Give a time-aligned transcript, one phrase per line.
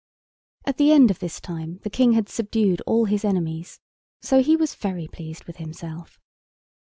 [0.65, 3.79] At the end of this time the King had subdued all his enemies,
[4.19, 6.19] so he was very pleased with himself.